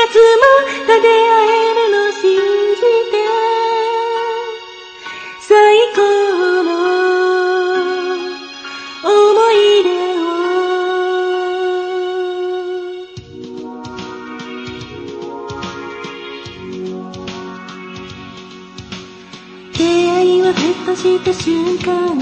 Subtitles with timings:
[0.00, 0.16] 月も
[0.86, 2.22] た出会えるの信
[2.74, 2.80] じ
[3.10, 3.14] て。
[5.40, 5.50] 最
[5.94, 5.98] 高
[6.62, 6.68] の
[9.04, 9.10] 思
[9.52, 9.54] い
[9.84, 10.22] 出を。
[19.76, 22.18] 出会いはふっとした瞬間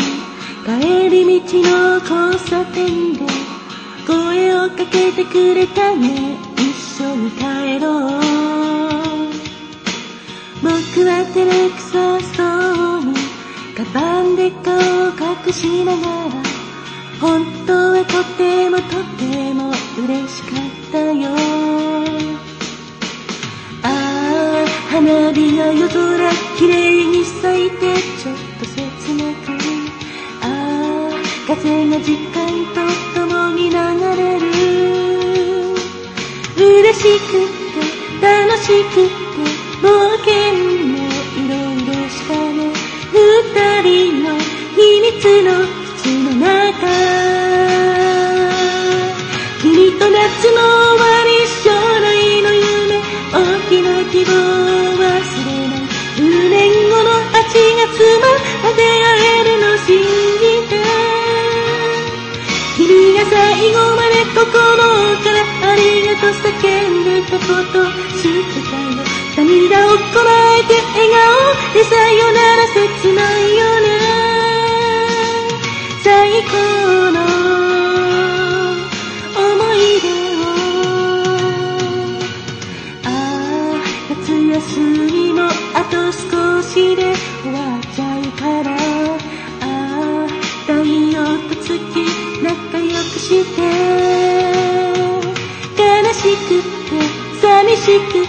[0.66, 3.20] 帰り道の交差点で
[4.04, 6.47] 声をかけてくれたね
[6.98, 8.20] 緒に帰ろう。
[10.60, 12.42] 僕は照れくさそ
[12.98, 13.04] う。
[13.04, 13.14] に
[13.76, 14.78] カバンで顔を
[15.46, 16.42] 隠しながら
[17.20, 18.82] 本当はとてもと
[19.16, 19.70] ても
[20.04, 21.30] 嬉しかったよ。
[23.84, 28.74] ああ花火が夜空きれいに咲いてちょっと切
[29.14, 29.46] なく
[30.42, 31.14] ああ
[31.46, 32.36] 風が時間
[32.74, 33.76] と共に流
[34.16, 34.57] れる。
[36.68, 37.80] 嬉しくて
[38.20, 39.08] 楽しくて
[39.82, 39.86] 冒
[40.18, 40.28] 険
[40.86, 40.96] も
[41.36, 42.58] いろいろしたね
[43.12, 44.38] 二人の
[44.76, 45.48] 秘密の
[45.96, 46.76] 口の中
[49.62, 50.87] 君と夏の
[66.20, 66.50] と叫
[66.90, 67.78] んでたこと
[68.18, 68.86] 知ってたよ
[69.36, 71.22] 涙をこらえて笑顔
[71.74, 72.76] でさよなら切
[73.14, 73.86] ないよね。
[76.02, 76.08] 最
[76.42, 76.52] 高
[77.12, 77.16] の
[79.36, 80.44] 思い出を。
[83.04, 83.78] ああ
[84.10, 85.38] 夏休みも
[85.74, 87.00] あと少しで
[87.42, 88.74] 終わっちゃうから。
[89.60, 90.28] ああ
[90.66, 91.14] 太陽
[91.48, 91.68] と月
[92.42, 94.07] 仲良くして。
[97.88, 98.28] しくて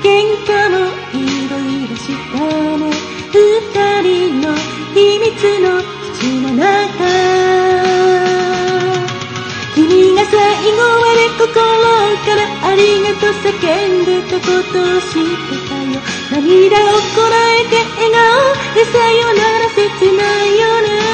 [0.00, 0.06] 喧
[0.46, 0.78] 嘩も
[1.10, 1.18] い
[1.50, 2.38] ろいろした
[2.78, 2.86] ね
[3.32, 4.54] 二人の
[4.94, 5.26] 秘密
[5.58, 5.82] の
[6.14, 6.62] 口の中
[9.74, 10.30] 君が最
[10.70, 11.50] 後まで心
[12.22, 15.98] からありがとう叫んでたことを知ってたよ
[16.30, 18.22] 涙をこらえて笑顔
[18.74, 19.82] でさよなら切
[20.16, 21.05] ないよね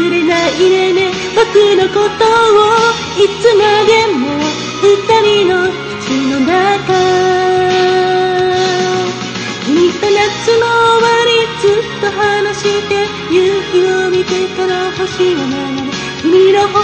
[0.00, 1.12] 忘れないでね。
[1.36, 1.44] 僕
[1.76, 2.64] のことを
[3.20, 4.40] いつまでも
[4.80, 4.88] 二
[5.20, 5.68] 人の
[6.00, 6.96] 口の中。
[9.66, 10.16] 君と夏
[10.58, 12.90] の終わりずっと話して
[13.30, 13.36] 夕
[13.72, 16.74] 日を見てから星を眺め君の頬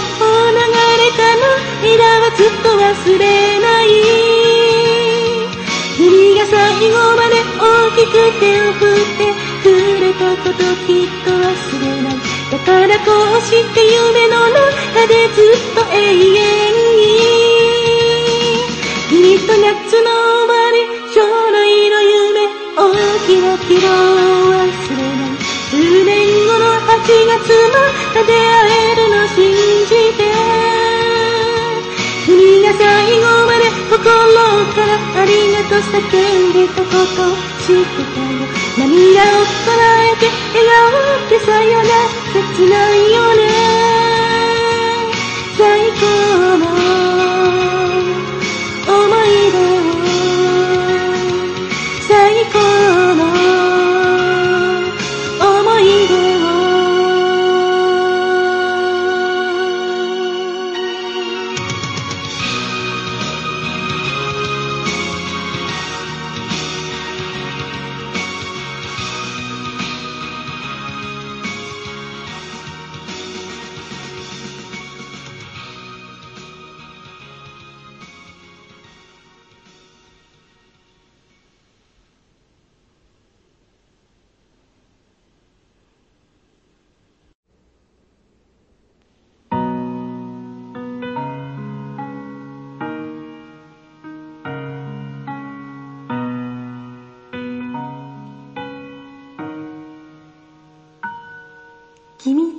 [0.51, 3.23] 流れた涙はずっと忘れ
[3.59, 3.85] ない。
[5.97, 6.53] 君が最
[6.91, 7.65] 後まで大
[7.97, 9.65] きく手を振ってく
[9.99, 10.67] れたこと
[12.51, 16.39] だからこうして夢の中でずっと永遠
[16.95, 17.07] に
[19.09, 20.75] 君と夏の終わり
[21.13, 21.19] 将
[21.51, 22.01] 来の。
[22.01, 22.47] 夢
[22.77, 22.79] 大
[23.25, 25.35] きな希望を忘れない
[25.71, 26.15] 10年
[26.45, 27.75] 後の8月ま
[28.13, 28.37] た出会
[28.91, 29.35] えるの信
[29.85, 30.19] じて。
[32.25, 32.81] 君が最
[33.19, 34.89] 後まで心から
[35.21, 37.17] ありがとう叫んでたこと
[37.65, 38.39] 知ってたよ。
[38.77, 38.87] 涙
[39.23, 42.16] をこらえて笑顔でさよなら。
[42.33, 43.26] 切ないよ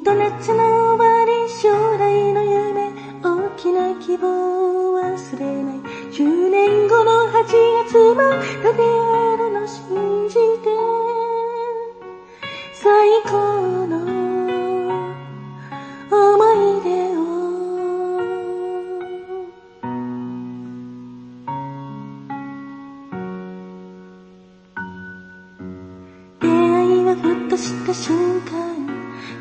[0.09, 0.88] 君と夏の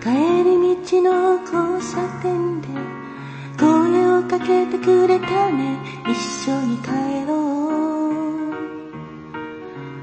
[0.02, 0.10] 帰
[0.44, 2.68] り道の交差点で
[3.60, 5.78] 声をかけてくれたね。
[6.06, 6.16] 一
[6.52, 6.90] 緒に帰
[7.28, 7.48] ろう。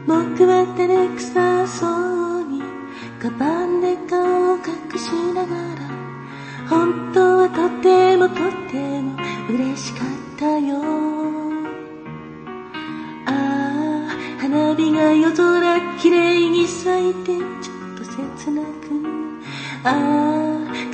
[0.07, 2.63] 僕は照れくさそうに
[3.21, 5.85] カバンで顔を隠しながら
[6.69, 8.35] 本当はとてもと
[8.71, 9.17] ても
[9.49, 10.09] 嬉しかっ
[10.39, 10.83] たよ。
[13.27, 17.45] ああ花火が夜空きれいに咲いてちょ
[17.95, 19.24] っと切なく
[19.87, 19.93] ああ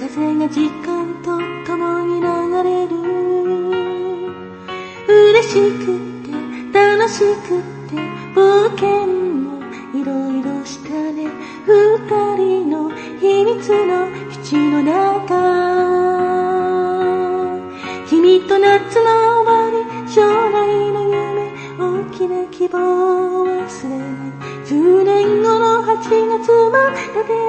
[0.01, 2.27] 風が時間と共に流
[2.65, 2.97] れる。
[5.07, 5.87] 嬉しく
[6.25, 6.33] て
[6.73, 7.95] 楽しくて
[8.35, 9.63] 冒険も
[9.95, 11.29] いろいろしたね。
[11.67, 12.91] 二人の
[13.21, 15.39] 秘密の基地の中。
[18.09, 20.21] 君と夏の終わり将
[20.51, 23.95] 来の夢大きな希望を忘れ
[24.67, 26.01] 10年後の8
[26.41, 26.91] 月ま
[27.23, 27.40] で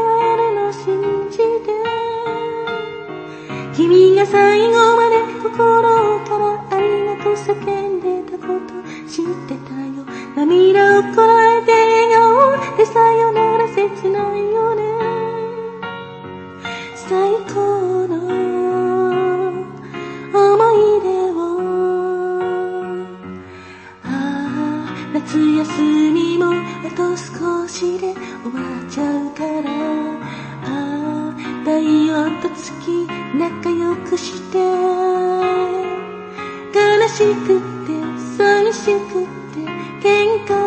[3.73, 5.81] 君が最後まで心
[6.25, 8.73] からありがとう叫んでたこと
[9.09, 10.05] 知ってたよ。
[10.35, 14.81] 涙をこらえて笑顔でさよなら切ないよね
[16.95, 17.09] 最
[17.53, 18.15] 高の
[20.33, 21.37] 思い出を。
[24.03, 25.81] ああ夏休
[26.11, 26.55] みもあ
[26.95, 29.80] と少しで終わっちゃうから。
[33.63, 34.57] 仲良くして。
[36.73, 37.93] 悲しくて
[38.35, 39.59] 寂しくて
[40.01, 40.60] 喧嘩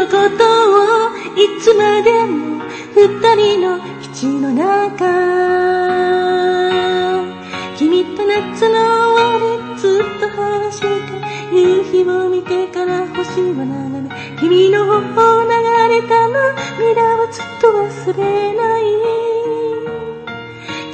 [0.00, 2.64] のことをいつまでも
[2.94, 5.04] 二人の基地の中。
[7.76, 9.38] 君と夏の終わ
[9.74, 10.86] りずっと話して
[11.54, 14.08] 夕日を見てから星を眺め。
[14.38, 15.48] 君の頬を流
[15.94, 18.82] れた涙をずっと忘れない。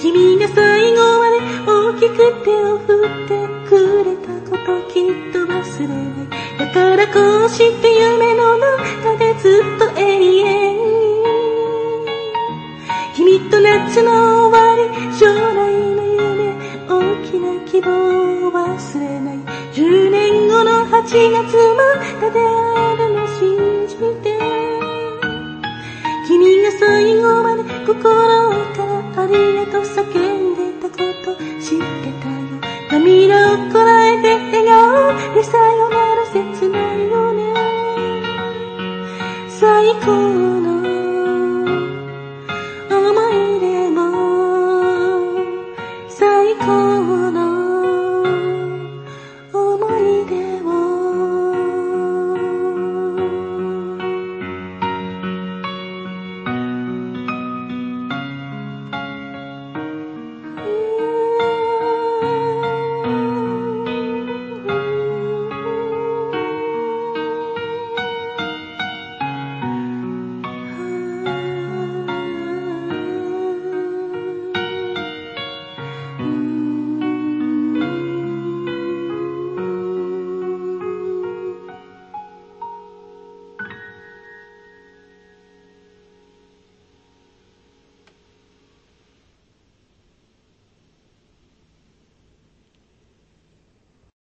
[0.00, 3.70] 君が最後まで大きく手を振ってく
[4.04, 6.26] れたこときっと忘れない。
[6.58, 7.85] だからこうして
[18.56, 19.36] 忘れない。
[19.74, 21.84] 10年後の8月ま
[22.20, 22.48] で出会
[22.92, 23.38] えるの信
[23.86, 24.26] じて。
[26.26, 32.36] 君が最後まで心からありがとう叫んでたこと知ってたよ。
[32.90, 37.42] 涙をこらえて笑顔でさよなら切ないよね。
[39.48, 40.45] 最高。